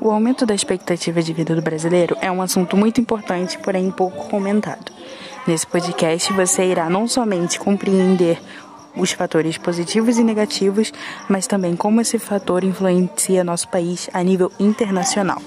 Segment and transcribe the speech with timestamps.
[0.00, 4.30] O aumento da expectativa de vida do brasileiro é um assunto muito importante, porém pouco
[4.30, 4.90] comentado.
[5.46, 8.40] Nesse podcast você irá não somente compreender
[8.96, 10.90] os fatores positivos e negativos,
[11.28, 15.42] mas também como esse fator influencia nosso país a nível internacional.